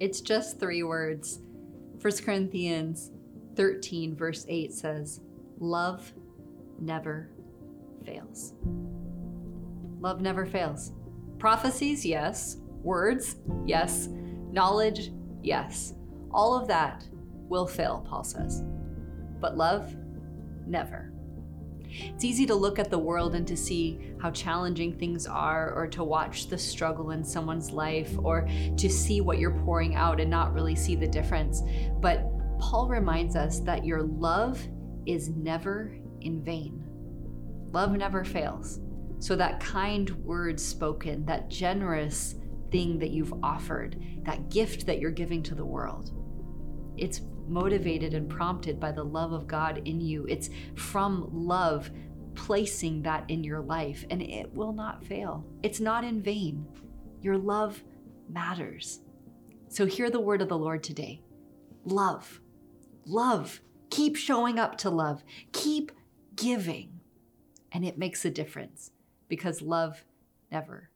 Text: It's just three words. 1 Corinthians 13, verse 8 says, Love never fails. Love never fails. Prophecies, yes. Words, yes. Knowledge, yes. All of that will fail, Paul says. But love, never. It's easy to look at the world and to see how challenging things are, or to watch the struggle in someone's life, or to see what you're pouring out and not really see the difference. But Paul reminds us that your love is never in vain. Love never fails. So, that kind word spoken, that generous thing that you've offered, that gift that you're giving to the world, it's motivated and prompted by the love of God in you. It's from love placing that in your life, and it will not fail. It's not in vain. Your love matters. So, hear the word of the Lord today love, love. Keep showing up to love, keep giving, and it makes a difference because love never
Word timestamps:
It's 0.00 0.20
just 0.20 0.60
three 0.60 0.82
words. 0.82 1.40
1 2.00 2.16
Corinthians 2.24 3.10
13, 3.56 4.14
verse 4.14 4.46
8 4.48 4.72
says, 4.72 5.20
Love 5.58 6.12
never 6.80 7.30
fails. 8.04 8.54
Love 10.00 10.20
never 10.20 10.46
fails. 10.46 10.92
Prophecies, 11.38 12.06
yes. 12.06 12.58
Words, 12.82 13.36
yes. 13.66 14.08
Knowledge, 14.52 15.10
yes. 15.42 15.94
All 16.30 16.56
of 16.56 16.68
that 16.68 17.04
will 17.48 17.66
fail, 17.66 18.04
Paul 18.08 18.22
says. 18.22 18.62
But 19.40 19.56
love, 19.56 19.96
never. 20.66 21.12
It's 22.08 22.24
easy 22.24 22.46
to 22.46 22.54
look 22.54 22.78
at 22.78 22.90
the 22.90 22.98
world 22.98 23.34
and 23.34 23.46
to 23.46 23.56
see 23.56 24.12
how 24.20 24.30
challenging 24.30 24.98
things 24.98 25.26
are, 25.26 25.72
or 25.72 25.86
to 25.88 26.04
watch 26.04 26.48
the 26.48 26.58
struggle 26.58 27.10
in 27.12 27.24
someone's 27.24 27.70
life, 27.70 28.12
or 28.18 28.48
to 28.76 28.88
see 28.88 29.20
what 29.20 29.38
you're 29.38 29.58
pouring 29.64 29.94
out 29.94 30.20
and 30.20 30.30
not 30.30 30.52
really 30.54 30.74
see 30.74 30.94
the 30.94 31.06
difference. 31.06 31.62
But 32.00 32.24
Paul 32.58 32.88
reminds 32.88 33.36
us 33.36 33.60
that 33.60 33.84
your 33.84 34.02
love 34.02 34.60
is 35.06 35.28
never 35.30 35.96
in 36.20 36.42
vain. 36.42 36.84
Love 37.72 37.92
never 37.92 38.24
fails. 38.24 38.80
So, 39.20 39.36
that 39.36 39.60
kind 39.60 40.10
word 40.24 40.60
spoken, 40.60 41.24
that 41.26 41.48
generous 41.48 42.36
thing 42.70 42.98
that 42.98 43.10
you've 43.10 43.34
offered, 43.42 44.00
that 44.22 44.50
gift 44.50 44.86
that 44.86 45.00
you're 45.00 45.10
giving 45.10 45.42
to 45.44 45.54
the 45.54 45.64
world, 45.64 46.12
it's 46.98 47.22
motivated 47.46 48.14
and 48.14 48.28
prompted 48.28 48.78
by 48.78 48.92
the 48.92 49.04
love 49.04 49.32
of 49.32 49.46
God 49.46 49.82
in 49.84 50.00
you. 50.00 50.26
It's 50.28 50.50
from 50.74 51.28
love 51.32 51.90
placing 52.34 53.02
that 53.02 53.24
in 53.28 53.42
your 53.42 53.60
life, 53.60 54.04
and 54.10 54.22
it 54.22 54.52
will 54.54 54.72
not 54.72 55.04
fail. 55.04 55.44
It's 55.62 55.80
not 55.80 56.04
in 56.04 56.22
vain. 56.22 56.66
Your 57.20 57.36
love 57.36 57.82
matters. 58.28 59.00
So, 59.68 59.86
hear 59.86 60.10
the 60.10 60.20
word 60.20 60.40
of 60.40 60.48
the 60.48 60.58
Lord 60.58 60.82
today 60.82 61.22
love, 61.84 62.40
love. 63.04 63.60
Keep 63.90 64.16
showing 64.16 64.58
up 64.58 64.76
to 64.78 64.90
love, 64.90 65.24
keep 65.52 65.90
giving, 66.36 67.00
and 67.72 67.84
it 67.84 67.98
makes 67.98 68.24
a 68.24 68.30
difference 68.30 68.90
because 69.28 69.62
love 69.62 70.04
never 70.52 70.90